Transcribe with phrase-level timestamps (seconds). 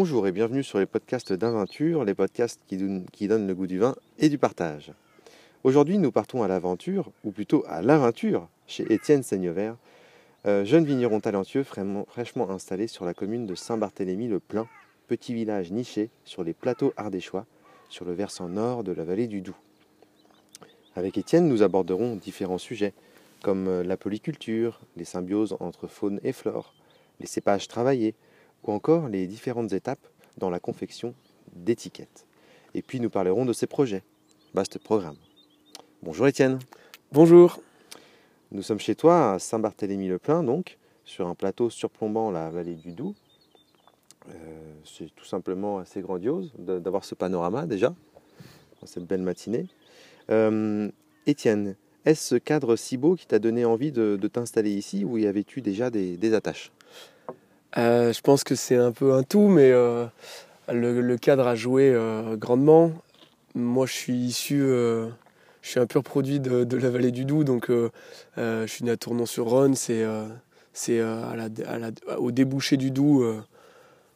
[0.00, 3.96] Bonjour et bienvenue sur les podcasts d'Inventure, les podcasts qui, donnent- le goût du vin
[4.20, 4.92] et du partage.
[5.64, 9.74] Aujourd'hui, nous partons à l'aventure, ou plutôt à l'aventure, chez Étienne Seignevert,
[10.46, 14.68] euh, jeune vigneron talentueux fraîchement, installé sur la commune de Saint-Barthélemy-le-Plein,
[15.08, 17.44] petit village niché sur les plateaux ardéchois,
[17.88, 19.56] sur le versant nord de la vallée du Doubs.
[20.94, 22.94] Avec Étienne, nous aborderons différents sujets,
[23.42, 26.72] comme euh, la polyculture, les symbioses entre faune et flore,
[27.18, 28.14] les cépages travaillés,
[28.68, 31.14] ou encore les différentes étapes dans la confection
[31.54, 32.26] d'étiquettes.
[32.74, 34.02] Et puis nous parlerons de ses projets.
[34.52, 35.16] Vaste programme.
[36.02, 36.58] Bonjour Étienne,
[37.10, 37.60] Bonjour.
[38.52, 43.14] nous sommes chez toi à Saint-Barthélemy-le-Plein, donc, sur un plateau surplombant la vallée du Doubs.
[44.28, 47.94] Euh, C'est tout simplement assez grandiose d'avoir ce panorama déjà,
[48.80, 49.66] dans cette belle matinée.
[50.30, 50.90] Euh,
[51.26, 51.74] Étienne,
[52.04, 55.26] est-ce ce cadre si beau qui t'a donné envie de, de t'installer ici ou y
[55.26, 56.70] avais-tu déjà des, des attaches?
[57.76, 60.06] Euh, je pense que c'est un peu un tout, mais euh,
[60.72, 62.92] le, cadre a joué euh, grandement.
[63.54, 65.10] Moi, je suis issu, je
[65.62, 69.74] suis un pur produit de, la vallée du Doubs, donc je suis né à Tournon-sur-Rhône,
[69.74, 70.04] c'est
[72.18, 73.42] au débouché du Doubs,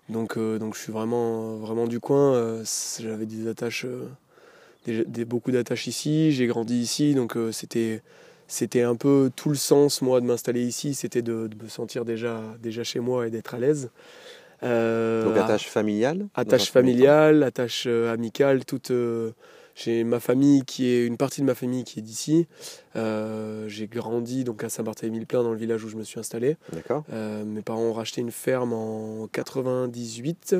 [0.08, 2.62] donc, donc je suis vraiment, vraiment du coin.
[3.00, 3.86] J'avais des attaches,
[5.26, 8.02] beaucoup d'attaches ici, j'ai grandi ici, donc c'était
[8.52, 12.04] c'était un peu tout le sens, moi, de m'installer ici, c'était de, de me sentir
[12.04, 13.90] déjà, déjà chez moi et d'être à l'aise.
[14.62, 18.90] Euh, Donc attache familiale attache familiale, attache euh, amicale, toute.
[18.90, 19.30] euh,
[19.74, 22.46] j'ai ma famille qui est une partie de ma famille qui est d'ici.
[22.94, 26.58] Euh, j'ai grandi donc à Saint-Barthélemy-le-Plein dans le village où je me suis installé.
[26.74, 27.04] D'accord.
[27.10, 30.56] Euh, mes parents ont racheté une ferme en 98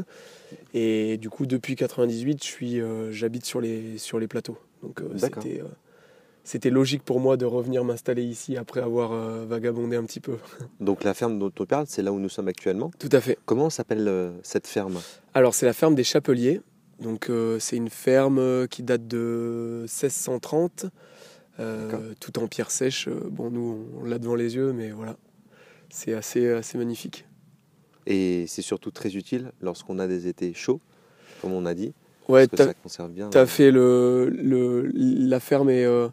[0.73, 4.57] et du coup depuis 98 je suis euh, j'habite sur les sur les plateaux.
[4.83, 5.63] Donc c'était
[6.45, 10.39] c'était logique pour moi de revenir m'installer ici après avoir euh, vagabondé un petit peu.
[10.81, 12.91] Donc la ferme dont on parle, c'est là où nous sommes actuellement.
[12.99, 13.39] Tout à fait.
[13.47, 15.01] Comment s'appelle euh, cette ferme?
[15.35, 16.61] Alors c'est la ferme des Chapeliers.
[17.01, 20.87] Donc euh, c'est une ferme qui date de 1630,
[21.59, 22.01] euh, D'accord.
[22.21, 23.09] tout en pierre sèche.
[23.09, 25.17] Bon nous on l'a devant les yeux, mais voilà,
[25.91, 27.27] c'est assez assez magnifique.
[28.07, 30.81] Et c'est surtout très utile lorsqu'on a des étés chauds,
[31.41, 31.93] comme on a dit,
[32.29, 33.29] Ouais, parce que t'as ça conserve bien.
[33.31, 36.09] Tout à fait, le, le, la ferme est, euh,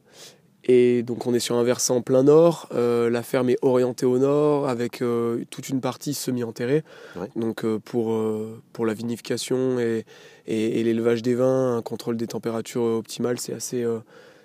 [0.64, 2.68] est- donc on est sur un versant plein nord.
[2.74, 6.84] euh, la ferme est orientée au nord avec euh, toute une partie semi-enterrée.
[7.16, 7.30] Ouais.
[7.36, 10.06] Donc euh, pour, euh, pour la vinification et,
[10.48, 14.00] et, et l'élevage des vins, un contrôle des températures optimales, c'est assez, euh,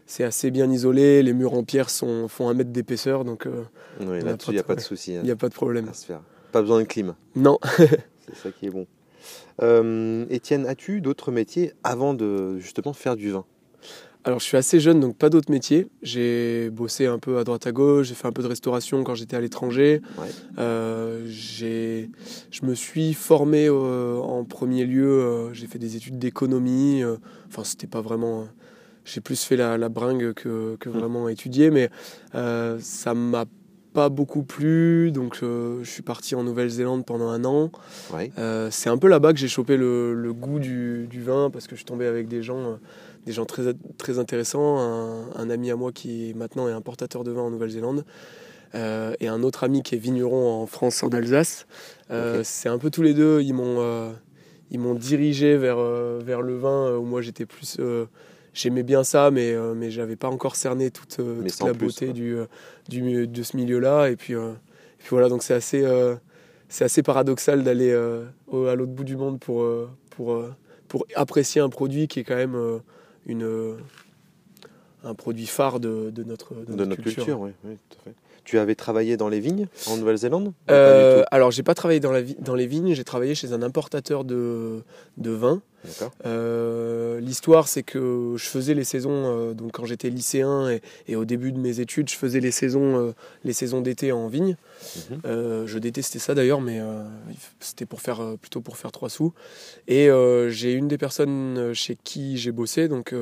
[0.07, 1.23] c'est assez bien isolé.
[1.23, 3.63] Les murs en pierre sont, font un mètre d'épaisseur, donc euh,
[4.01, 5.87] Oui, Là-dessus, il n'y a pas de souci hein, il n'y a pas de problème.
[6.53, 8.87] Pas besoin de clim, Non, c'est ça qui est bon.
[9.63, 13.45] Euh, Étienne, as-tu d'autres métiers avant de justement faire du vin?
[14.27, 15.87] Alors je suis assez jeune, donc pas d'autres métiers.
[16.03, 19.15] J'ai bossé un peu à droite à gauche, j'ai fait un peu de restauration quand
[19.15, 20.01] j'étais à l'étranger.
[20.19, 20.29] Ouais.
[20.59, 27.03] Euh, je me suis formé euh, en premier lieu, euh, j'ai fait des études d'économie.
[27.49, 28.49] enfin, c'était pas vraiment.
[29.05, 30.93] j'ai plus fait la, la bringue que, que Mmh.
[30.93, 31.91] vraiment étudier, mais
[32.33, 33.45] ça m'a
[33.95, 35.11] pas beaucoup plu.
[35.11, 37.71] Donc euh, je suis parti en Nouvelle-Zélande pendant un an.
[38.13, 38.31] Ouais.
[38.39, 41.67] Euh, c'est un peu là-bas que j'ai chopé le, le goût du, du vin parce
[41.67, 42.75] que je suis tombé avec des gens, euh,
[43.25, 43.63] des gens très,
[43.97, 44.79] très intéressants.
[44.79, 48.05] Un, un ami à moi qui maintenant est importateur de vin en Nouvelle-Zélande
[49.21, 51.69] et un autre ami qui est vigneron en France, en Alsace.
[52.43, 54.13] C'est un peu tous les deux, ils m'ont
[54.73, 55.79] ils m'ont dirigé vers,
[56.19, 57.79] vers le vin où moi j'étais plus.
[58.55, 61.87] J'aimais bien ça, mais, euh, mais j'avais pas encore cerné toute, euh, toute la plus,
[61.87, 62.47] beauté du, euh,
[62.89, 64.11] du, de ce milieu-là.
[64.11, 65.85] Et puis, euh, et puis voilà, donc c'est assez,
[66.69, 69.67] c'est assez paradoxal d'aller à l'autre bout du monde pour,
[70.11, 70.43] pour,
[70.89, 72.81] pour apprécier un produit qui est quand même
[73.27, 73.77] une,
[75.05, 78.15] un produit phare de, de notre, de De notre culture, oui, oui, tout à fait.
[78.45, 82.23] Tu avais travaillé dans les vignes en Nouvelle-Zélande Euh, alors, j'ai pas travaillé dans, la
[82.23, 84.83] dans les vignes, j'ai travaillé chez un importateur de,
[85.17, 85.63] de vin.
[86.27, 91.17] Euh, L'histoire, c'est que je faisais les saisons, euh, donc quand j'étais lycéen et, et
[91.17, 93.13] au début de mes études, je faisais les saisons, euh,
[93.45, 94.57] les saisons d'été en vigne.
[95.11, 95.21] Mhm.
[95.25, 97.03] Euh, je détestais ça d'ailleurs, mais euh,
[97.61, 99.33] c'était pour faire euh, plutôt pour faire trois sous.
[99.89, 100.09] Et
[100.49, 103.15] j'ai une des personnes chez qui j'ai bossé, donc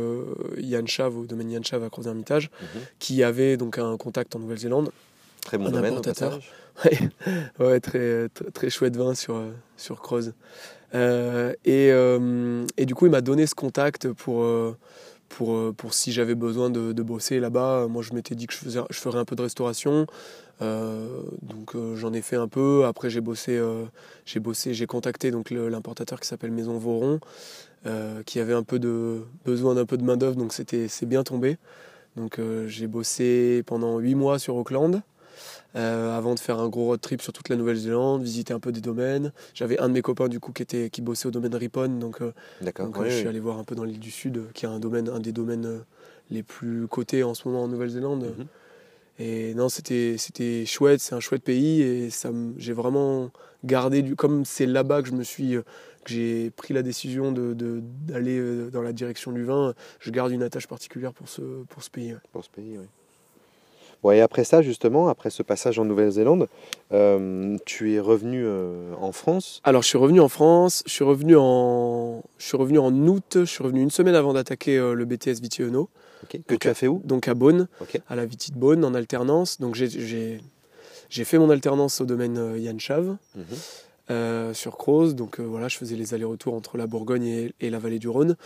[0.59, 2.81] Yann Chave au domaine Yann Chave à Crozes-Hermitage, Mhm.
[2.99, 4.91] qui avait donc un contact en Nouvelle-Zélande.
[5.45, 5.93] Très bon Un domaine.
[5.93, 6.39] importateur.
[6.87, 6.99] Ouais,
[7.59, 9.43] ouais très, très, chouette vin sur,
[9.77, 10.33] sur Creuse.
[10.95, 14.77] Euh, et, euh, et du coup, il m'a donné ce contact pour, euh,
[15.29, 17.87] pour, pour si j'avais besoin de, bosser là-bas.
[17.89, 20.07] Moi, je m'étais dit que je, faisais, ferais un peu de restauration.
[20.61, 22.85] Donc, j'en ai fait un peu.
[22.85, 23.61] Après, j'ai bossé,
[24.27, 27.19] j'ai bossé, j'ai contacté donc l'importateur qui s'appelle Maison Voron,
[28.27, 30.37] qui avait un peu de besoin d'un peu de main d'œuvre.
[30.37, 31.57] Donc, c'était, c'est bien tombé.
[32.17, 35.03] Donc, j'ai bossé pendant huit mois sur Auckland.
[35.75, 38.81] Avant de faire un gros road trip sur toute la Nouvelle-Zélande, visiter un peu des
[38.81, 39.33] domaines.
[39.55, 42.21] J'avais un de mes copains du coup qui était qui bossait au domaine Ripon, donc,
[42.21, 45.09] donc je suis allé voir un peu dans l'île du Sud, qui est un domaine,
[45.09, 45.85] un des domaines
[46.31, 48.35] les plus cotés en ce moment en Nouvelle-Zélande.
[48.39, 48.47] Mhm.
[49.19, 53.31] Et non, c'était c'était chouette, c'est un chouette pays et ça j'ai vraiment
[53.63, 55.59] gardé du comme c'est là-bas que je me suis
[56.05, 57.55] que j'ai pris la décision de
[58.07, 61.83] d'aller euh, dans la direction du vin, je garde une attache particulière pour ce pour
[61.83, 62.17] ce pays.
[62.33, 62.87] Pour ce pays, oui.
[64.03, 66.49] Bon, et après ça, justement, après ce passage en Nouvelle-Zélande,
[66.93, 69.61] euh, tu es revenu euh, en France?
[69.65, 73.37] Alors, je suis revenu en France, je suis revenu en, je suis revenu en août,
[73.41, 75.89] je suis revenu une semaine avant d'attaquer le BTS Vitiono.
[76.29, 77.01] Que tu as fait où?
[77.05, 77.69] Donc à Beaune,
[78.09, 79.61] à la Vitie de Beaune, en alternance.
[79.61, 80.41] Donc j'ai
[81.25, 83.45] fait mon alternance au domaine euh, Yann Chave, mhm.
[84.11, 85.15] euh, sur Croze.
[85.15, 88.37] Donc euh, voilà, je faisais les allers-retours entre la Bourgogne et, la vallée du Rhône.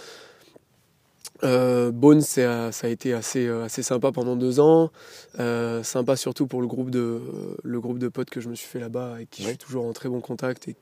[1.42, 4.90] Beaune, ça a été assez, assez sympa pendant deux ans.
[5.82, 7.20] sympa surtout pour le groupe, de,
[7.62, 9.86] le groupe de potes que je me suis fait là-bas et qui je suis toujours
[9.86, 10.76] en très bon contact et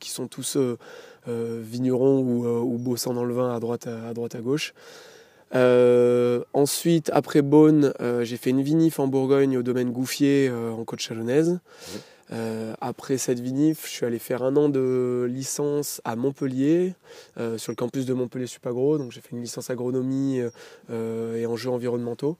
[0.00, 0.56] qui, sont tous
[1.26, 4.74] vignerons ou, ou, bossant dans le vin à droite à, droite à gauche.
[5.54, 10.70] Euh, ensuite, après Beaune, euh, j'ai fait une vinif en Bourgogne au domaine Gouffier euh,
[10.70, 11.00] en côte
[12.32, 12.76] chalonnaise.
[12.80, 16.94] après cette vinif, je suis allé faire un an de licence à Montpellier,
[17.56, 18.98] sur le campus de Montpellier Supagro.
[18.98, 20.40] Donc j'ai fait une licence agronomie
[20.90, 22.36] et enjeux environnementaux.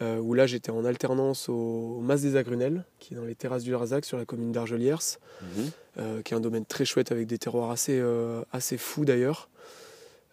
[0.00, 3.72] où là j'étais en alternance au, Mas des Agrunelles, qui est dans les terrasses du
[3.72, 6.22] Larzac sur la commune d'Argeliers, mhm.
[6.22, 8.02] qui est un domaine très chouette avec des terroirs assez,
[8.52, 9.48] assez fous d'ailleurs.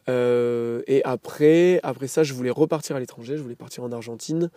[0.10, 4.50] Euh, et après, après ça, je voulais repartir à l'étranger, je voulais partir en Argentine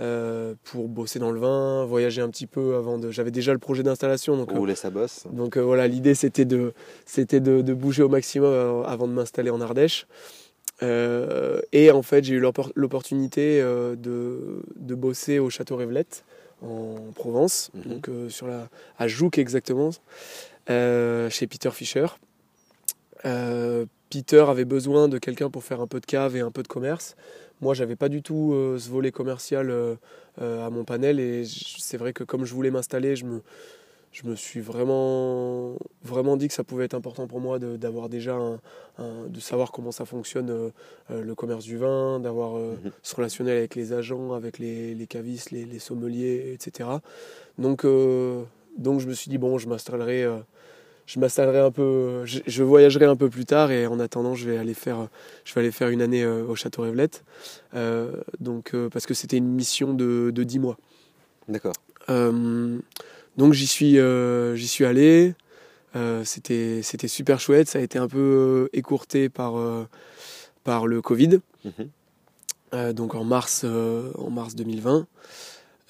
[0.00, 3.10] euh, pour bosser dans le vin, voyager un petit peu avant de.
[3.10, 4.36] J'avais déjà le projet d'installation.
[4.36, 5.24] Donc, Rouler sa bosse.
[5.32, 6.72] Donc euh, voilà, l'idée c'était de,
[7.04, 10.06] c'était de, de, bouger au maximum avant de m'installer en Ardèche.
[10.80, 12.40] et en fait, j'ai eu
[12.74, 16.24] l'opportunité de, de, bosser au Château Révelette
[16.62, 17.82] en Provence, mhm.
[17.82, 19.90] donc sur la, à Jouques exactement,
[20.68, 22.06] chez Peter Fischer.
[24.12, 26.68] Peter avait besoin de quelqu'un pour faire un peu de cave et un peu de
[26.68, 27.16] commerce.
[27.62, 29.94] Moi, j'avais pas du tout euh, ce volet commercial euh,
[30.42, 33.40] euh, à mon panel et c'est vrai que comme je voulais m'installer, je me,
[34.12, 38.38] je me suis vraiment, vraiment dit que ça pouvait être important pour moi d'avoir déjà
[38.98, 40.70] de savoir comment ça fonctionne
[41.08, 42.90] le commerce du vin, d'avoir mhm.
[43.02, 46.90] ce relationnel avec les agents, avec les, les cavistes, les, les, sommeliers, etc.
[47.56, 47.86] Donc,
[48.76, 50.26] donc je me suis dit bon, je m'installerai
[51.06, 54.56] je m'installerai un peu, je, voyagerai un peu plus tard et en attendant, je vais
[54.56, 55.08] aller faire,
[55.44, 57.24] je vais aller faire une année euh, au Château Révelette.
[57.74, 60.78] Euh, donc, euh, parce que c'était une mission de, de 10 mois.
[61.48, 61.74] D'accord.
[62.08, 63.98] donc j'y suis,
[64.54, 65.34] j'y suis allé.
[66.24, 67.68] c'était, c'était super chouette.
[67.68, 69.54] Ça a été un peu écourté par,
[70.64, 71.40] par le Covid.
[71.64, 72.92] Mhm.
[72.92, 75.06] donc en mars, en mars 2020.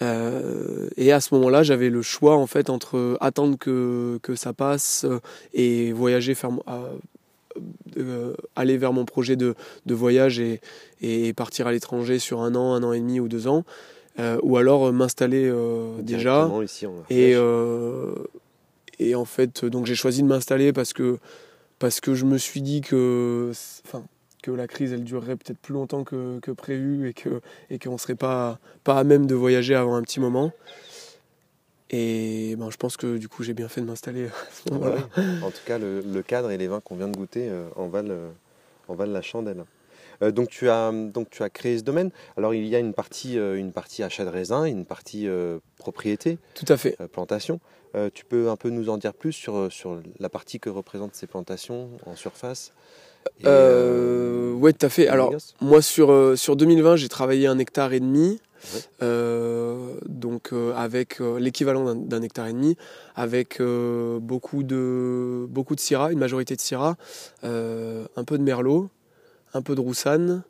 [0.01, 4.53] Euh, et à ce moment-là, j'avais le choix en fait entre attendre que, que ça
[4.53, 5.21] passe euh,
[5.53, 6.51] et voyager, faire,
[7.97, 9.55] euh, aller vers mon projet de,
[9.87, 10.61] de voyage et,
[11.03, 13.65] et, partir à l'étranger sur un an, un an et demi ou deux ans,
[14.43, 15.53] ou alors m'installer
[16.01, 16.51] déjà.
[16.63, 17.35] Ici, et,
[18.99, 21.19] et en fait, donc j'ai choisi de m'installer parce que
[21.79, 23.51] parce que je me suis dit que,
[23.85, 24.05] enfin,
[24.43, 28.17] que la crise elle durerait peut-être plus longtemps que, prévu et que et qu'on serait
[28.17, 30.53] pas pas à même de voyager avant un petit moment.
[31.93, 34.29] Et ben, je pense que du coup j'ai bien fait de m'installer
[34.71, 38.11] En tout cas, le, cadre et les vins qu'on vient de goûter euh, en, valent,
[38.11, 38.31] euh,
[38.89, 39.65] en valent la chandelle.
[40.23, 42.11] Euh, donc, tu as, donc tu as créé ce domaine.
[42.39, 45.29] Alors il y a une partie, une partie achat de raisin, une partie
[45.77, 46.39] propriété.
[46.55, 46.97] Tout à fait.
[47.09, 47.61] plantation.
[48.15, 51.27] tu peux un peu nous en dire plus sur, sur la partie que représentent ces
[51.27, 52.73] plantations en surface?
[53.45, 55.09] Euh, ouais, tout à fait.
[55.09, 58.41] Alors, moi, sur, euh, sur 2020, j'ai travaillé un hectare et demi.
[59.03, 62.77] Euh, donc avec l'équivalent d'un hectare et demi,
[63.17, 66.97] avec beaucoup de beaucoup de syrah, une majorité de syrah,
[67.43, 68.89] un peu de merlot,
[69.53, 70.45] un peu de roussanne,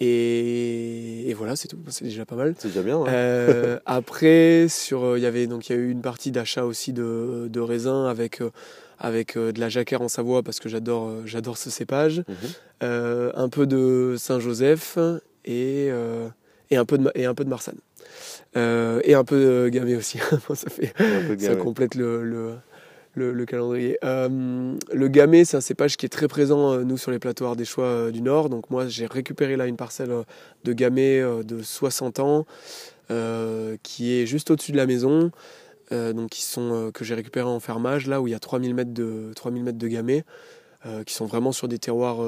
[0.00, 1.78] et, voilà, c'est tout.
[1.88, 2.54] C'est déjà pas mal.
[2.58, 3.02] C'est déjà bien.
[3.86, 7.48] après, sur, il y avait donc il y a eu une partie d'achat aussi de,
[7.50, 8.42] de raisins avec
[8.98, 12.34] avec euh, de la jacquère en Savoie parce que j'adore euh, j'adore ce cépage, mhm.
[12.82, 14.98] euh, un peu de Saint-Joseph
[15.44, 15.88] et,
[16.70, 17.78] et un peu de et un peu de Marsanne.
[18.54, 20.18] et un peu de Gamay aussi.
[20.54, 20.92] ça fait
[21.38, 22.54] ça complète le, le
[23.14, 23.98] le, calendrier.
[24.02, 28.22] le gamay, c'est un cépage qui est très présent, nous, sur les plateaux ardéchois du
[28.22, 28.48] Nord.
[28.48, 30.12] Donc moi, j'ai récupéré là une parcelle
[30.62, 32.46] de gamay de 60 ans,
[33.82, 35.32] qui est juste au-dessus de la maison.
[35.92, 38.38] Euh, donc qui sont, euh, que j'ai récupéré en fermage, là où il y a
[38.38, 40.24] 3000 mètres de, 3000 mètres de gamay.
[41.04, 42.18] qui sont vraiment sur des terroirs,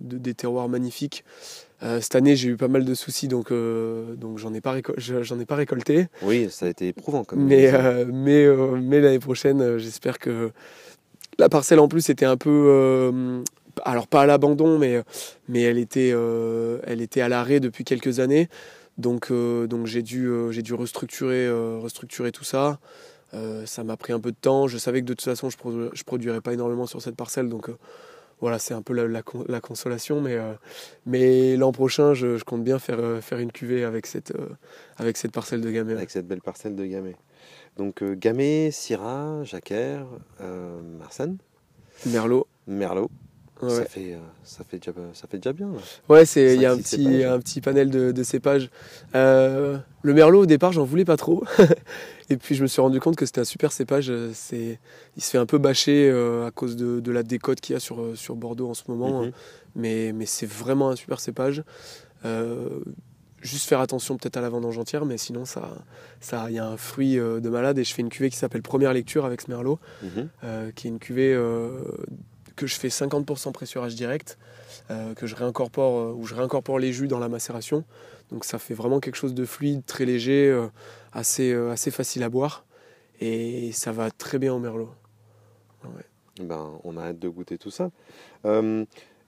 [0.00, 1.24] des terroirs magnifiques.
[1.80, 5.56] cette année, j'ai eu pas mal de soucis, donc, donc j'en ai, pas ai pas
[5.56, 6.06] récolté.
[6.22, 7.48] Oui, ça a été éprouvant quand même.
[7.48, 7.72] Mais,
[8.04, 8.46] mais,
[8.80, 10.52] mais l'année prochaine, j'espère que
[11.38, 13.42] la parcelle en plus était un peu
[13.84, 15.02] alors pas à l'abandon, mais,
[15.48, 16.14] mais elle, était,
[16.86, 18.48] elle était à l'arrêt depuis quelques années.
[19.00, 22.78] Donc, euh, donc j'ai dû, euh, j'ai dû restructurer, euh, restructurer tout ça.
[23.64, 24.68] ça m'a pris un peu de temps.
[24.68, 27.48] Je savais que de toute façon, je ne produirais pas énormément sur cette parcelle.
[27.48, 27.70] Donc
[28.40, 30.20] voilà, c'est un peu la, la, consolation.
[30.20, 30.38] Mais,
[31.06, 34.32] mais l'an prochain, je, compte bien faire, faire une cuvée avec cette,
[34.96, 35.94] avec cette parcelle de gamay.
[35.94, 37.14] Avec cette belle parcelle de gamay.
[37.76, 40.06] Donc gamay, syrah, jacquère,
[40.98, 41.38] marsanne.
[42.06, 42.46] Merlot.
[42.66, 43.10] Merlot.
[43.68, 45.70] Ça, fait, euh, ça, fait déjà, ça fait déjà bien.
[46.08, 48.70] Ouais, il y a un petit, un petit panel de, de cépages.
[49.14, 51.44] Euh, le merlot, au départ, j'en voulais pas trop.
[52.30, 54.12] et puis, je me suis rendu compte que c'était un super cépage.
[54.32, 54.78] C'est,
[55.16, 57.76] il se fait un peu bâcher euh, à cause de, de la décote qu'il y
[57.76, 59.24] a sur, sur Bordeaux en ce moment.
[59.24, 59.32] Mhm.
[59.76, 61.62] Mais, mais c'est vraiment un super cépage.
[63.42, 65.70] juste faire attention peut-être à la vendange entière, mais sinon, ça,
[66.20, 67.78] ça, il y a un fruit de malade.
[67.78, 70.72] Et je fais une cuvée qui s'appelle Première Lecture avec ce merlot, mhm.
[70.74, 71.36] qui est une cuvée
[72.60, 74.36] que je fais 50% pressurage direct,
[74.90, 77.84] euh, que je réincorpore, euh, je réincorpore les jus dans la macération.
[78.30, 80.66] Donc ça fait vraiment quelque chose de fluide, très léger, euh,
[81.14, 82.66] assez, assez facile à boire.
[83.18, 84.90] Et ça va très bien au merlot.
[86.42, 87.90] Ben, on a hâte de goûter tout ça.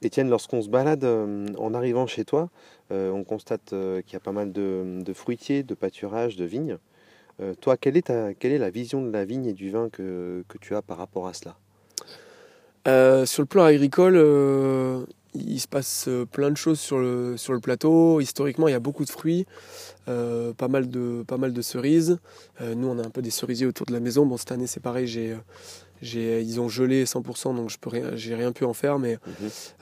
[0.01, 2.49] Étienne, lorsqu'on se balade en arrivant chez toi,
[2.89, 6.77] on constate qu'il y a pas mal de, fruitiers, de pâturages, de vignes.
[7.61, 10.43] toi, quelle est, ta, quelle est la vision de la vigne et du vin que,
[10.47, 11.55] que tu as par rapport à cela?
[12.87, 17.37] Euh, sur le plan agricole, euh, il se passe euh, plein de choses sur le,
[17.37, 18.19] sur le plateau.
[18.19, 19.45] Historiquement, il y a beaucoup de fruits,
[20.05, 22.19] pas, mal de, pas mal de cerises.
[22.61, 24.25] nous, on a un peu des cerisiers autour de la maison.
[24.25, 25.33] Bon, cette année, c'est pareil, j'ai,
[26.01, 28.99] j'ai, ils ont gelé 100%, donc je peux rien, j'ai rien pu en faire.
[28.99, 29.17] Mais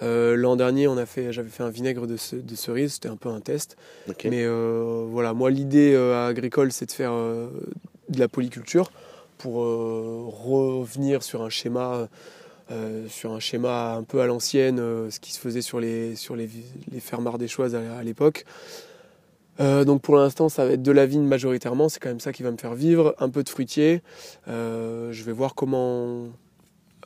[0.01, 0.36] mhm.
[0.36, 3.29] l'an dernier, on a fait, j'avais fait un vinaigre de, de cerises, c'était un peu
[3.29, 3.77] un test.
[4.25, 8.91] Mais voilà, moi, l'idée agricole, c'est de faire de la polyculture
[9.39, 12.08] pour revenir sur un schéma
[12.72, 16.16] euh, sur un schéma un peu à l'ancienne, euh, ce qui se faisait sur les,
[16.16, 16.50] sur les,
[16.92, 18.46] les fermes ardéchoises à, à l'époque.
[19.60, 22.32] Euh, donc pour l'instant, ça va être de la vigne majoritairement, c'est quand même ça
[22.32, 24.01] qui va me faire vivre, un peu de fruitier.
[24.48, 26.28] je vais voir comment,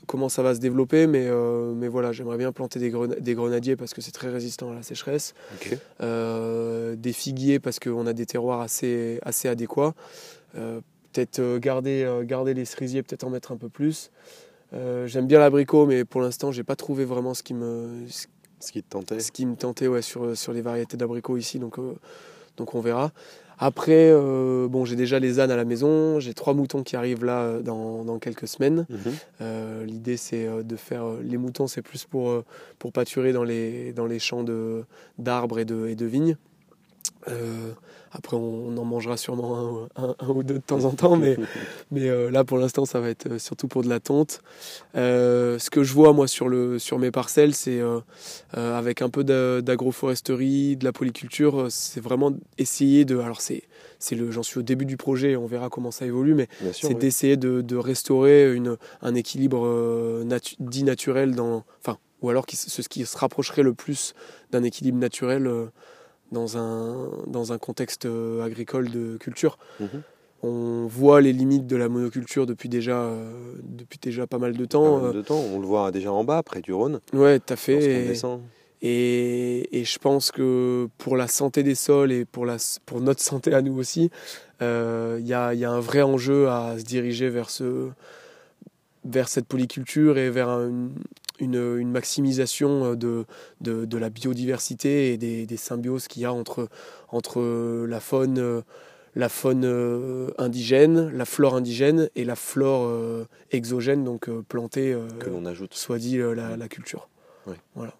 [0.06, 1.28] comment ça va se développer, mais,
[1.76, 4.84] mais voilà, j'aimerais bien planter des, des, grenadiers parce que c'est très résistant à la
[4.84, 5.34] sécheresse,
[6.00, 9.96] des figuiers parce qu'on a des terroirs assez, assez adéquats,
[10.54, 14.12] peut-être garder, garder les cerisiers, peut-être en mettre un peu plus.
[14.76, 18.72] Euh, j'aime bien l'abricot, mais pour l'instant, j'ai pas trouvé vraiment ce qui me ce
[18.72, 19.20] qui te tentait.
[19.20, 21.94] Ce qui me tentait, ouais, sur sur les variétés d'abricots ici, donc euh,
[22.58, 23.12] donc on verra.
[23.58, 27.24] Après, euh, bon, j'ai déjà les ânes à la maison, j'ai trois moutons qui arrivent
[27.24, 28.86] là dans, dans quelques semaines.
[28.90, 29.86] Mhm.
[29.86, 32.44] L'idée, c'est de faire les moutons, c'est plus pour
[32.80, 34.84] pour pâturer dans les dans les champs de
[35.20, 36.36] d'arbres et de et de vignes.
[38.18, 41.36] Après, on, en mangera sûrement un, ou deux de temps en temps, mais,
[41.92, 44.42] mais euh, là, pour l'instant, ça va être euh, surtout pour de la tonte.
[44.96, 47.82] Euh, ce que je vois, moi, sur, le, sur mes parcelles, c'est
[48.54, 49.24] avec un peu
[49.62, 53.20] d'agroforesterie, de la polyculture, c'est vraiment essayer de.
[53.20, 53.64] Alors, c'est.
[54.12, 57.38] Le, j'en suis au début du projet, on verra comment ça évolue, mais c'est d'essayer
[57.38, 60.24] de, restaurer une, un équilibre
[60.60, 64.14] dit naturel dans, enfin, ou alors ce qui se rapprocherait le plus
[64.52, 65.50] d'un équilibre naturel
[66.32, 69.58] dans un, dans un contexte euh, agricole de culture.
[69.80, 70.02] Mhm.
[70.44, 73.32] On voit les limites de la monoculture depuis déjà, euh,
[73.64, 75.00] depuis déjà pas mal de temps.
[75.00, 75.40] Pas mal de temps.
[75.40, 77.00] On le voit déjà en bas, près du Rhône.
[77.14, 78.14] Ouais, tout à fait.
[78.82, 83.22] Et, et, je pense que pour la santé des sols et pour, la, pour notre
[83.22, 84.12] santé à nous aussi,
[84.62, 87.90] euh, il y, a, y, a, un vrai enjeu à se diriger vers, ce,
[89.04, 90.90] vers cette polyculture et vers un,
[91.40, 93.26] une, une maximisation euh, de,
[93.62, 96.70] de, de, la biodiversité et des, des symbioses qu'il y a entre,
[97.10, 98.62] entre la faune, euh,
[99.16, 102.92] la faune euh, indigène, la flore indigène et la flore
[103.52, 105.74] exogène, donc plantée, que l'on ajoute.
[105.74, 107.08] soit dit la, la culture.
[107.76, 107.94] Voilà.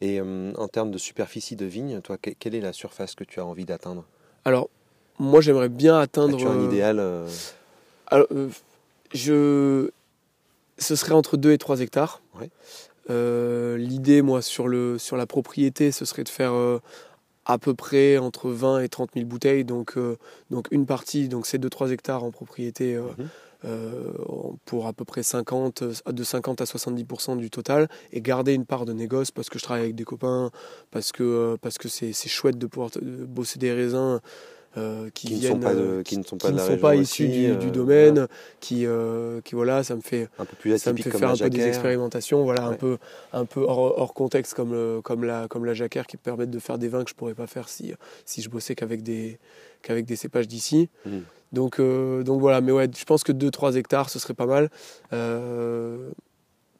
[0.00, 3.46] Et en termes de superficie de vigne, toi, quelle est la surface que tu as
[3.46, 4.04] envie d'atteindre?
[4.44, 4.68] Alors,
[5.18, 6.36] moi, j'aimerais bien atteindre.
[6.36, 7.02] As-tu un idéal
[8.06, 8.28] Alors,
[9.12, 9.90] je
[10.82, 12.22] ce serait entre 2 et 3 hectares.
[13.10, 16.80] Euh, l'idée, moi, sur, le, sur la propriété, ce serait de faire euh,
[17.44, 19.64] à peu près entre 20 et 30 000 bouteilles.
[19.64, 20.18] Donc, euh,
[20.50, 23.28] donc une partie, donc c'est 2-3 hectares en propriété mhm.
[24.64, 28.84] pour à peu près 50, de 50 à 70% du total et garder une part
[28.84, 30.50] de négoce parce que je travaille avec des copains,
[30.90, 34.20] parce que parce que c'est chouette de pouvoir bosser des raisins
[34.76, 36.64] euh, qui, Qui ne sont pas de- qui ne sont pas qui de ne la
[36.64, 38.26] sont région pas aussi, issus du, euh, du domaine,
[38.60, 41.36] qui, euh, qui voilà, ça me fait, Un peu plus ça me fait faire un
[41.36, 42.96] peu des expérimentations, voilà, un peu,
[43.32, 46.50] un peu hors, hors contexte comme, le- comme, la, comme la jacquère qui me permettent
[46.50, 47.92] de faire des vins que je pourrais pas faire si,
[48.24, 49.38] si je bossais qu'avec des,
[49.82, 50.88] qu'avec des cépages d'ici.
[51.04, 51.18] Mm.
[51.52, 54.70] Donc, euh, donc voilà, mais ouais, je pense que 2-3 hectares, ce serait pas mal.
[55.12, 56.10] Euh,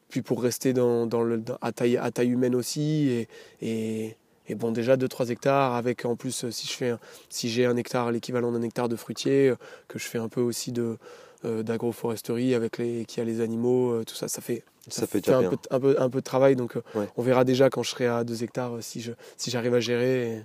[0.08, 3.28] puis pour rester dans, dans le, dans- à, taille, à taille humaine aussi, et,
[3.61, 4.16] et,
[4.49, 7.64] et bon, déjà 2-3 hectares, avec en plus, euh, si je fais un- si j'ai
[7.66, 9.56] un hectare, l'équivalent d'un hectare de fruitier, euh,
[9.88, 10.99] que je fais un peu aussi de
[11.44, 15.42] euh, d'agroforesterie avec les qui a les animaux, tout ça, ça fait Ça fait un
[15.50, 16.54] peu, un, peu, un peu de travail.
[16.54, 17.08] Donc Ouais.
[17.16, 20.42] on verra déjà quand je serai à 2 hectares si je si j'arrive à gérer.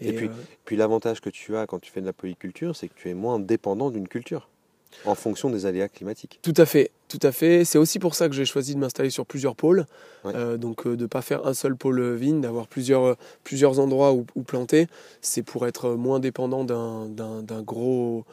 [0.00, 0.32] Et, Et puis- euh,
[0.66, 3.14] Puis l'avantage que tu as quand tu fais de la polyculture, c'est que tu es
[3.14, 4.48] moins dépendant d'une culture
[5.06, 6.40] en fonction des aléas climatiques.
[6.42, 7.64] Tout à fait, tout à fait.
[7.64, 9.86] C'est aussi pour ça que j'ai choisi de m'installer sur plusieurs pôles.
[10.24, 10.32] Ouais.
[10.34, 13.80] Euh, donc euh, de ne pas faire un seul pôle vigne, d'avoir plusieurs, euh, plusieurs
[13.80, 14.86] endroits où, où planter.
[15.22, 18.24] C'est pour être moins dépendant d'un, gros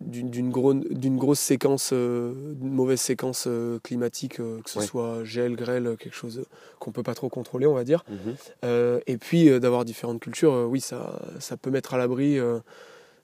[0.00, 4.80] d'une, d'une, gros- d'une grosse séquence, euh, d'une mauvaise séquence euh, climatique, euh, que ce
[4.80, 4.86] Ouais.
[4.86, 6.44] soit gel, grêle, quelque chose
[6.78, 8.04] qu'on peut pas trop contrôler, on va dire.
[8.08, 8.34] Mhm.
[8.64, 12.38] Euh, et puis euh, d'avoir différentes cultures, euh, oui, ça, ça peut mettre à l'abri.
[12.38, 12.58] euh,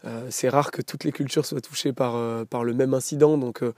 [0.06, 3.36] euh, c'est rare que toutes les cultures soient touchées par, euh, par le même incident,
[3.36, 3.74] donc, euh,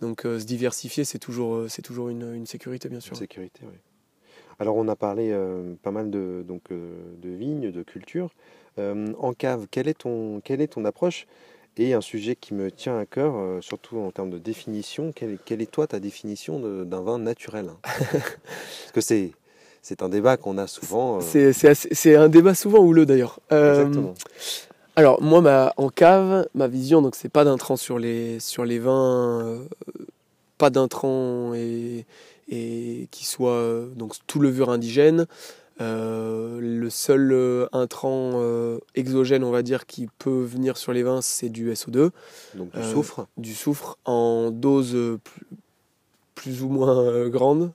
[0.00, 3.16] donc euh, se diversifier, c'est toujours, euh, c'est toujours une, une sécurité, bien sûr.
[3.16, 3.76] Sécurité, oui.
[4.60, 8.30] Alors on a parlé euh, pas mal de, donc, de vignes, de culture.
[8.78, 11.26] Euh, en cave, quelle est, ton, quelle est ton approche?
[11.76, 15.44] Et un sujet qui me tient à cœur, surtout en termes de définition, quelle, est-
[15.44, 17.78] quelle est toi ta définition d'un vin naturel hein?
[17.82, 19.32] Parce que c'est,
[19.82, 21.16] c'est un débat qu'on a souvent.
[21.20, 23.40] euh, C'est, un débat souvent houleux d'ailleurs.
[23.50, 24.14] Euh, Exactement.
[24.96, 28.78] Alors moi, ma, en cave, ma vision, donc c'est pas d'intrants sur les, sur les
[28.78, 29.64] vins, euh,
[30.56, 32.06] pas d'intrants et,
[32.48, 35.26] et qui soit euh, donc tout levure indigène.
[35.80, 38.40] Euh, le seul intrant
[38.94, 42.10] exogène, on va dire, qui peut venir sur les vins, c'est du SO2,
[42.54, 43.26] Donc du soufre.
[43.36, 45.46] du soufre en dose plus,
[46.36, 47.72] plus ou moins grande,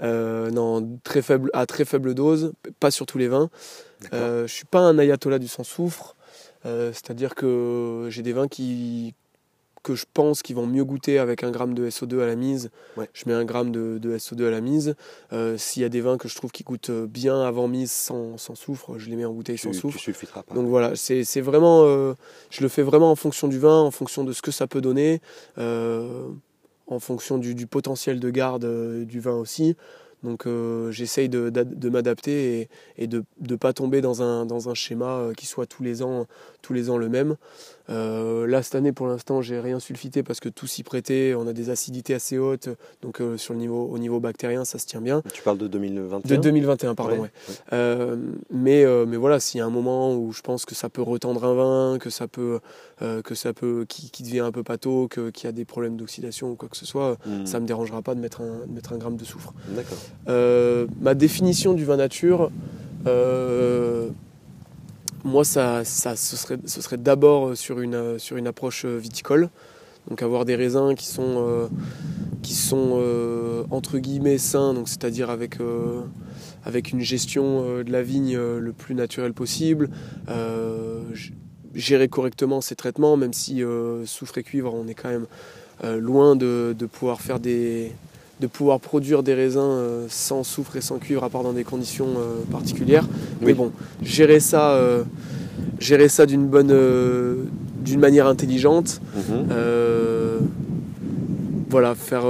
[0.00, 3.48] non, très faible, à très faible dose, pas sur tous les vins.
[4.10, 6.16] Je suis pas un ayatollah du sans soufre,
[6.66, 9.14] euh, c'est-à-dire que j'ai des vins qui
[9.84, 12.70] que je pense qu'ils vont mieux goûter avec un gramme de SO2 à la mise.
[12.96, 13.08] Ouais.
[13.14, 14.96] Je mets un gramme de, de SO2 à la mise.
[15.32, 18.36] Euh, S'il y a des vins que je trouve qui goûtent bien avant mise sans,
[18.38, 19.98] sans soufre, je les mets en bouteille tu, sans soufre.
[20.32, 20.54] pas.
[20.54, 22.14] Donc voilà, c'est vraiment, euh,
[22.50, 24.80] je le fais vraiment en fonction du vin, en fonction de ce que ça peut
[24.80, 25.20] donner,
[25.56, 29.76] en fonction du, du potentiel de garde du vin aussi.
[30.22, 35.46] Donc euh, j'essaye de, m'adapter et, de ne pas tomber dans un, schéma euh, qui
[35.46, 36.26] soit tous les ans
[36.62, 37.36] le même.
[37.90, 41.34] Euh, là, cette année, pour l'instant, j'ai rien sulfité parce que tout s'y prêtait.
[41.36, 42.68] On a des acidités assez hautes,
[43.02, 45.22] donc euh, sur le niveau, au niveau bactérien, ça se tient bien.
[45.32, 47.30] Tu parles de 2021 De 2021, pardon, Ouais, ouais.
[47.72, 48.16] Euh,
[48.50, 51.44] mais, mais voilà, s'il y a un moment où je pense que ça peut retendre
[51.44, 52.60] un vin, que ça peut,
[53.00, 56.50] que ça peut, qui, qui devient un peu pâteau, qu'il y a des problèmes d'oxydation
[56.50, 57.46] ou quoi que ce soit, Hmm.
[57.46, 59.52] ça me dérangera pas de mettre un, de mettre un gramme de soufre.
[59.68, 59.98] D'accord.
[61.00, 62.50] Ma définition du vin nature,
[63.06, 64.08] euh,
[65.24, 68.96] moi, ça, ça, ce serait, ce serait d'abord sur une, euh, sur une approche euh,
[68.98, 69.50] viticole.
[70.08, 71.68] Donc avoir des raisins qui sont, euh,
[72.42, 76.00] qui sont euh, entre guillemets sains, c'est-à-dire avec, euh,
[76.64, 79.90] avec une gestion euh, de la vigne euh, le plus naturelle possible.
[80.28, 81.02] Euh,
[81.74, 85.26] gérer correctement ces traitements, même si euh, soufre et cuivre, on est quand même
[85.84, 87.92] euh, loin de pouvoir faire des,
[88.40, 91.64] de pouvoir produire des raisins euh, sans soufre et sans cuivre, à part dans des
[91.64, 93.06] conditions euh, particulières.
[93.40, 93.72] Mais bon,
[94.02, 95.04] gérer ça, euh,
[95.80, 96.74] gérer ça d'une bonne,
[97.80, 99.00] d'une manière intelligente.
[99.16, 99.48] Mhm.
[101.70, 102.24] voilà, faire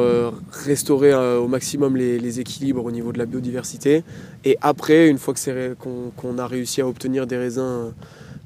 [0.50, 4.02] restaurer au maximum les, les équilibres au niveau de la biodiversité.
[4.44, 7.92] Et après, une fois que qu'on qu'on a réussi à obtenir des raisins,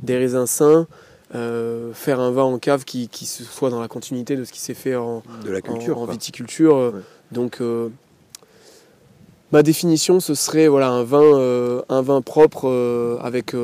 [0.02, 0.86] des raisins sains,
[1.34, 4.74] euh, faire un vin en cave qui, soit dans la continuité de ce qui s'est
[4.74, 5.98] fait en, De la culture.
[5.98, 6.76] en, viticulture.
[6.76, 7.00] Ouais.
[7.32, 7.88] Donc, euh,
[9.50, 13.54] ma définition, ce serait voilà, un, vin, euh, un vin propre euh, avec,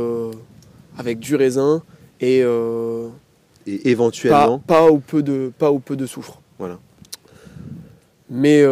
[0.96, 1.82] avec du raisin
[2.20, 6.40] et Et pas, éventuellement, pas, ou peu de, pas ou peu de soufre.
[6.58, 6.78] Voilà.
[8.30, 8.64] Mais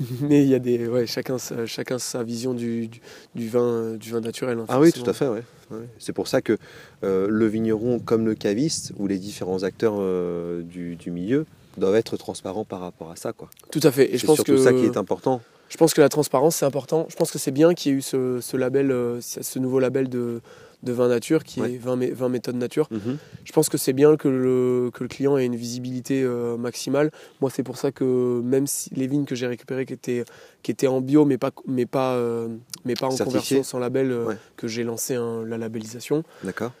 [0.22, 3.00] mais il y a des ouais, chacun sa, chacun sa vision du, du,
[3.34, 4.58] du vin du vin naturel.
[4.58, 5.42] hein, Ah oui, tout à fait, ouais.
[5.70, 5.86] Ouais.
[5.98, 6.56] C'est pour ça que
[7.04, 11.44] euh, le vigneron, comme le caviste, ou les différents acteurs euh, du, du milieu,
[11.78, 13.32] doivent être transparents par rapport à ça.
[13.32, 13.48] Quoi.
[13.70, 14.06] Tout à fait.
[14.08, 15.40] Et C'est je pense surtout que ça qui est important.
[15.68, 17.06] Je pense que la transparence, c'est important.
[17.08, 19.78] Je pense que c'est bien qu'il y ait eu ce, ce label, euh, ce nouveau
[19.78, 20.40] label de,
[20.82, 21.74] de vin nature, qui Ouais.
[21.74, 22.88] est 20, mé- 20 méthodes nature.
[22.90, 23.18] Mhm.
[23.44, 27.12] Je pense que c'est bien que le, que le client ait une visibilité euh, maximale.
[27.40, 30.24] Moi, c'est pour ça que même si les vignes que j'ai récupérées qui étaient,
[30.64, 32.48] qui étaient en bio, mais pas, mais pas, euh,
[32.84, 33.26] mais pas en Certifiées.
[33.58, 34.36] conversion sans label, euh, Ouais.
[34.56, 36.24] que j'ai lancé hein, la labellisation.
[36.42, 36.72] D'accord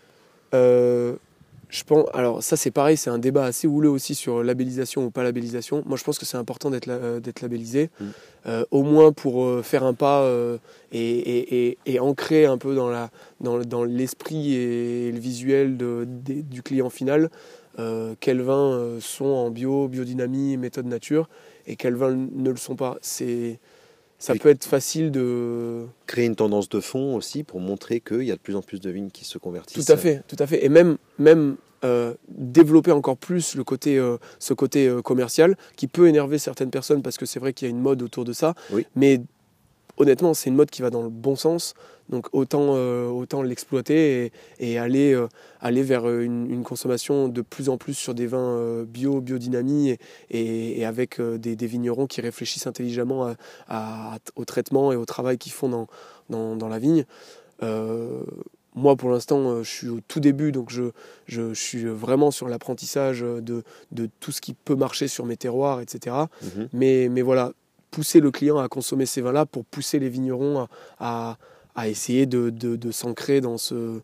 [1.70, 5.10] je pense, alors ça c'est pareil, c'est un débat assez houleux aussi sur labellisation ou
[5.10, 5.82] pas labellisation.
[5.86, 8.04] Moi je pense que c'est important d'être la- d'être labellisé, Mm.
[8.46, 10.58] euh, au moins pour euh, faire un pas euh,
[10.92, 15.18] et, et- et- et ancrer un peu dans la dans, le- dans l'esprit et le
[15.18, 17.30] visuel de- du client final
[17.78, 21.28] euh, quels vins euh, sont en bio, biodynamie, méthode nature
[21.66, 22.98] et quels vins ne le sont pas.
[23.00, 23.60] C'est
[24.20, 28.30] ça peut être facile de Créer une tendance de fond aussi pour montrer qu'il y
[28.30, 29.86] a de plus en plus de vignes qui se convertissent.
[29.86, 30.64] Tout à fait, tout à fait.
[30.64, 35.86] Et même, même euh, développer encore plus le côté, euh, ce côté euh, commercial qui
[35.86, 38.34] peut énerver certaines personnes parce que c'est vrai qu'il y a une mode autour de
[38.34, 38.54] ça.
[38.70, 38.86] Oui.
[38.94, 39.22] Mais
[40.00, 41.74] honnêtement, c'est une mode qui va dans le bon sens.
[42.08, 44.24] Donc autant, euh, autant l'exploiter
[44.58, 45.28] et, et aller, euh,
[45.60, 49.20] aller vers euh, une, une consommation de plus en plus sur des vins euh, bio,
[49.20, 49.98] biodynamie et,
[50.30, 53.34] et- et avec des, des vignerons qui réfléchissent intelligemment à-
[53.68, 55.86] à- au traitement et au travail qu'ils font dans,
[56.30, 57.04] dans, dans la vigne.
[58.76, 60.84] Moi, pour l'instant, je suis au tout début, donc je,
[61.26, 65.36] je, je suis vraiment sur l'apprentissage de, de tout ce qui peut marcher sur mes
[65.36, 66.16] terroirs, etc.
[66.42, 66.68] Mhm.
[66.72, 67.52] Mais, mais voilà,
[67.90, 71.38] pousser le client à consommer ces vins-là pour pousser les vignerons à, à,
[71.74, 74.00] à essayer de, de, de s'ancrer dans ce,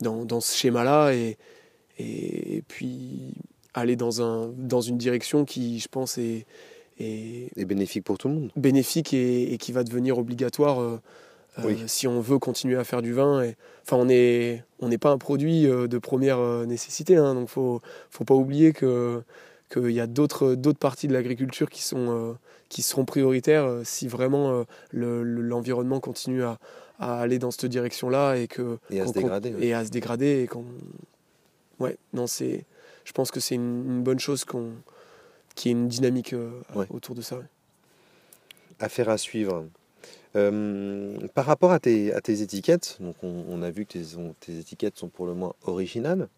[0.00, 1.36] dans, dans ce schéma-là et,
[1.98, 3.34] et, puis
[3.74, 6.46] aller dans, un, dans une direction qui, je pense, est,
[6.98, 8.50] est Et bénéfique pour tout le monde.
[8.56, 11.00] bénéfique et, et qui va devenir obligatoire euh,
[11.58, 13.42] euh, si on veut continuer à faire du vin.
[13.42, 17.48] Et, enfin, on n'est on n'est pas un produit euh, de première nécessité, hein, donc
[17.48, 19.22] faut faut pas oublier que
[19.72, 22.36] qu'il y a d'autres d'autres parties de l'agriculture qui sont
[22.70, 26.58] qui seront prioritaires euh, si vraiment euh, le- le- l'environnement continue à,
[26.98, 29.66] à aller dans cette direction-là et que Et à se dégrader, ouais.
[29.66, 30.64] et à se dégrader et qu'on
[31.80, 32.64] ouais non c'est
[33.04, 34.70] je pense que c'est une, une bonne chose qu'on
[35.54, 36.86] qu'il y ait une dynamique euh, Ouais.
[36.90, 37.36] autour de ça.
[37.36, 37.44] ouais.
[38.78, 39.66] Affaire à suivre.
[40.36, 44.16] Euh, par rapport à tes, à tes étiquettes, donc on, on a vu que tes,
[44.16, 46.28] on- tes étiquettes sont pour le moins originales.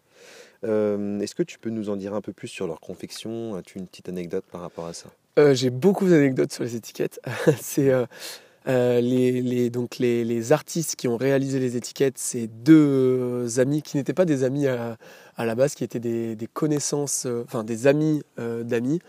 [0.65, 3.55] Euh, Est-ce que tu peux nous en dire un peu plus sur leur confection?
[3.55, 5.09] As-tu une petite anecdote par rapport à ça?
[5.39, 7.19] Euh, J'ai beaucoup d'anecdotes sur les étiquettes.
[7.61, 12.75] c'est euh, les, les- donc les, les artistes qui ont réalisé les étiquettes, c'est deux
[12.75, 14.97] euh, amis qui n'étaient pas des amis à,
[15.35, 18.99] à la base, qui étaient des, des connaissances, euh, enfin des amis d'amis.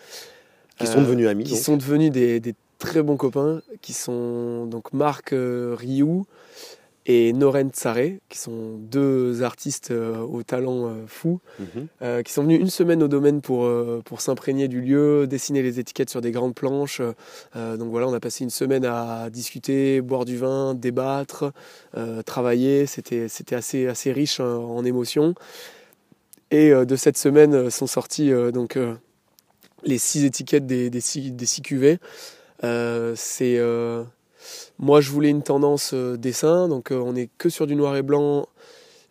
[0.78, 1.60] Qui sont devenus amis Qui donc.
[1.62, 6.26] sont devenus des, des très bons copains, qui sont donc Marc Rioux
[7.06, 11.40] et Noren Tsaré, qui sont deux artistes euh, au talent euh, fou.
[11.58, 11.86] Mhm.
[12.02, 13.70] Euh, qui sont venus une semaine au domaine pour,
[14.04, 17.00] pour s'imprégner du lieu, dessiner les étiquettes sur des grandes planches.
[17.54, 21.52] Donc voilà, on a passé une semaine à discuter, boire du vin, débattre,
[22.24, 22.86] travailler.
[22.86, 25.34] C'était, assez, assez riche euh, en émotions.
[26.50, 28.78] Et de cette semaine sont sorties donc,
[29.82, 31.98] les six étiquettes des, des, six, des six cuvées.
[32.62, 33.60] C'est,
[34.78, 37.96] moi, je voulais une tendance euh, dessin, donc euh, on n'est que sur du noir
[37.96, 38.46] et blanc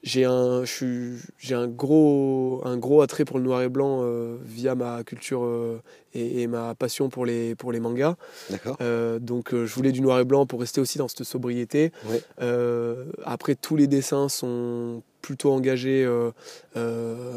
[0.04, 4.76] j'ai un, j'ai un gros, un gros attrait pour le noir et blanc euh, via
[4.76, 5.82] ma culture euh,
[6.14, 8.18] et, et ma passion pour les, pour les mangas.
[8.50, 8.76] D'accord.
[8.82, 11.94] Euh, donc je voulais du noir et blanc pour rester aussi dans cette sobriété.
[12.06, 12.22] Ouais.
[13.24, 16.06] Après, tous les dessins sont plutôt engagés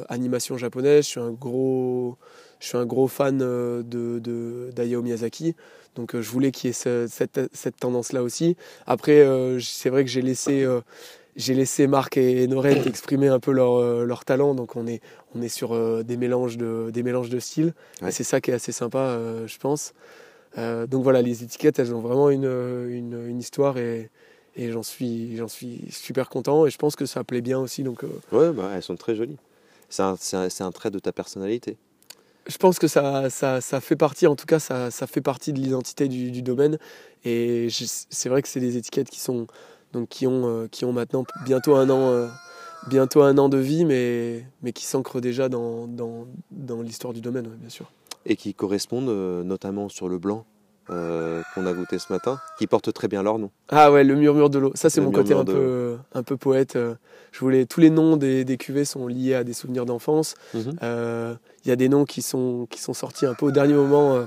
[0.09, 1.04] animation japonaise.
[1.04, 2.16] Je suis un gros,
[2.61, 5.55] je suis un gros fan euh, de, de d'Hayao Miyazaki.
[5.95, 8.57] Donc euh, je voulais qu'il y ait ce- cette, cette tendance-là aussi.
[8.87, 10.66] Après, euh, c'est vrai que j'ai laissé,
[11.37, 14.55] j'ai laissé Marc et Norent exprimer un peu leur, leur talent.
[14.55, 15.01] Donc on est,
[15.35, 17.75] on est sur des, mélanges de, des mélanges de styles.
[18.03, 18.09] Ouais.
[18.09, 19.92] Et c'est ça qui est assez sympa, euh, je pense.
[20.59, 22.45] Euh, donc voilà, les étiquettes, elles ont vraiment une,
[22.90, 24.11] une, une histoire et,
[24.57, 26.66] et j'en suis, j'en suis super content.
[26.66, 27.83] Et je pense que ça plaît bien aussi.
[27.83, 29.37] Donc euh, Ouais, bah, elles sont très jolies.
[29.90, 31.77] C'est un, c'est un- c'est un trait de ta personnalité.
[32.48, 35.59] Je pense que ça, ça, fait partie, en tout cas, ça, ça fait partie de
[35.59, 36.78] l'identité du, domaine.
[37.24, 39.46] Et c'est vrai que c'est des étiquettes qui sont
[39.92, 42.28] donc qui ont, euh, qui ont maintenant bientôt un an, euh,
[42.88, 47.20] bientôt un an de vie, mais, mais qui s'ancrent déjà dans, dans, dans l'histoire du
[47.20, 47.90] domaine, bien sûr.
[48.26, 50.44] Et qui correspondent euh, notamment sur le blanc
[50.90, 53.51] euh, qu'on a goûté ce matin, qui portent très bien leur nom.
[53.68, 54.72] Ah ouais, le murmure de l'eau.
[54.75, 56.77] Ça, c'est mon côté un peu, un peu poète.
[56.77, 56.94] euh.
[57.33, 60.35] Je voulais tous les noms des, des cuvées sont liés à des souvenirs d'enfance.
[60.55, 60.77] Mhm.
[60.83, 63.75] Euh, Il y a des noms qui sont, qui sont sortis un peu au dernier
[63.75, 64.25] moment, euh,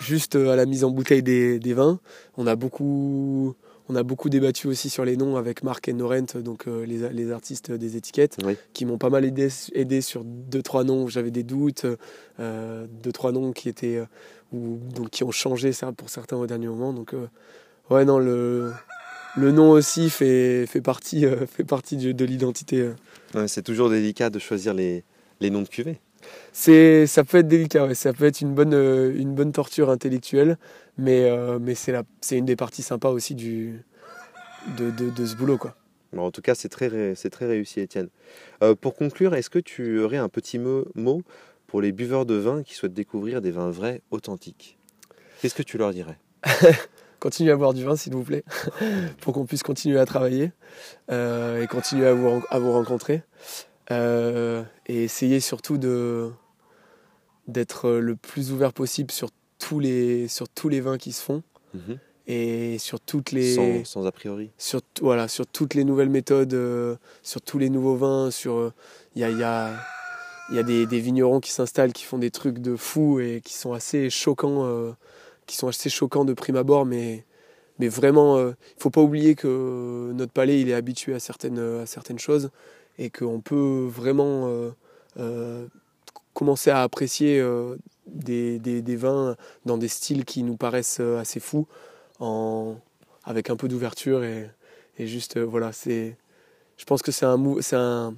[0.00, 2.00] juste à la mise en bouteille des, des vins.
[2.36, 3.54] On a beaucoup,
[3.88, 7.30] on a beaucoup débattu aussi sur les noms avec Marc et Norent, donc les, les
[7.32, 8.56] artistes des étiquettes, Oui.
[8.72, 11.86] qui m'ont pas mal aidé, aidé sur deux trois noms où j'avais des doutes,
[12.38, 14.02] deux trois noms qui étaient
[14.52, 16.92] ou donc qui ont changé ça pour certains au dernier moment.
[16.92, 17.26] Donc euh,
[17.90, 18.72] ouais non le
[19.36, 22.80] le nom aussi fait, fait partie, euh, fait partie de, de l'identité.
[22.80, 22.94] euh.
[23.34, 25.04] Ouais, c'est toujours délicat de choisir les,
[25.40, 26.00] les noms de cuvées.
[26.52, 27.94] C'est, ça peut être délicat, ouais.
[27.94, 30.58] ça peut être une bonne, euh, une bonne torture intellectuelle,
[30.98, 33.82] mais, mais c'est, la, c'est une des parties sympas aussi du,
[34.76, 35.56] de, de, de ce boulot.
[35.56, 35.76] Quoi.
[36.12, 38.08] Bon, en tout cas, c'est très, c'est très réussi, Étienne.
[38.80, 41.22] Pour conclure, est-ce que tu aurais un petit mot, mot
[41.70, 44.76] pour les buveurs de vin qui souhaitent découvrir des vins vrais, authentiques
[45.40, 46.18] Qu'est-ce que tu leur dirais
[47.20, 48.44] Continuez à boire du vin, s'il vous plaît,
[49.20, 50.52] pour qu'on puisse continuer à travailler
[51.10, 53.22] euh, et continuer à vous, à vous rencontrer.
[53.90, 56.30] Euh, et essayez surtout de
[57.46, 59.28] d'être le plus ouvert possible sur
[59.58, 61.42] tous les, sur tous les vins qui se font
[61.74, 61.98] Mhm.
[62.26, 64.50] et sur toutes les sans, sans a priori.
[64.58, 68.72] sur voilà sur toutes les nouvelles méthodes euh, sur tous les nouveaux vins sur
[69.14, 69.72] il y a y a
[70.50, 73.54] il y a des, vignerons qui s'installent qui font des trucs de fous et qui
[73.54, 74.92] sont assez choquants euh,
[75.46, 77.24] qui sont assez choquants de prime abord mais
[77.78, 81.58] mais vraiment euh, il faut pas oublier que notre palais il est habitué à certaines
[81.58, 82.50] à certaines choses
[82.98, 84.72] et qu'on peut vraiment
[85.18, 85.66] euh,
[86.34, 87.42] commencer à apprécier
[88.06, 91.66] des, des, vins dans des styles qui nous paraissent assez fous
[92.18, 92.76] en,
[93.24, 94.50] avec un peu d'ouverture et,
[94.98, 96.16] et juste voilà c'est
[96.76, 98.14] je pense que c'est un c'est un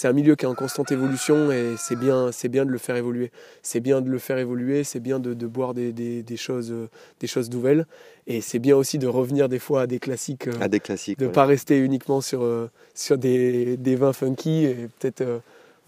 [0.00, 2.78] c'est un milieu qui est en constante évolution et c'est bien c'est bien de le
[2.78, 3.32] faire évoluer
[3.62, 6.70] c'est bien de le faire évoluer c'est bien de, de boire des, des, des choses
[6.70, 7.84] euh, des choses nouvelles
[8.28, 11.18] et c'est bien aussi de revenir des fois à des classiques euh, À des classiques.
[11.18, 11.32] de ne ouais.
[11.34, 15.38] pas rester uniquement sur, euh, sur des, des vins funky et peut-être euh,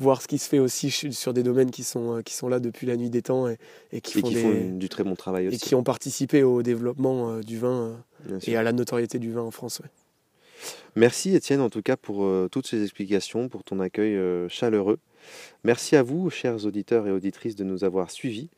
[0.00, 2.86] voir ce qui se fait aussi sur des domaines qui sont, qui sont là depuis
[2.88, 3.58] la nuit des temps et,
[3.92, 5.58] et qui, Et font qui des- font du très bon travail et aussi.
[5.58, 7.96] qui ont participé au développement du vin
[8.40, 8.52] sûr.
[8.52, 9.80] et à la notoriété du vin en France.
[9.80, 9.90] ouais.
[10.96, 14.98] Merci Étienne en tout cas pour euh, toutes ces explications, pour ton accueil euh, chaleureux.
[15.64, 18.48] Merci à vous, chers auditeurs et auditrices, de nous avoir suivis.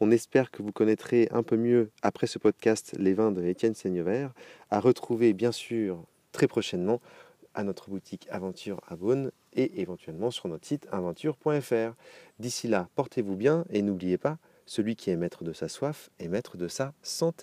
[0.00, 3.74] On espère que vous connaîtrez un peu mieux après ce podcast les vins de Étienne
[3.74, 4.32] Seignevert,
[4.70, 7.00] à retrouver bien sûr très prochainement
[7.54, 11.94] à notre boutique Aventure à Beaune et éventuellement sur notre site aventure.fr.
[12.38, 16.28] D'ici là, portez-vous bien et n'oubliez pas, celui qui est maître de sa soif est
[16.28, 17.38] maître de sa santé.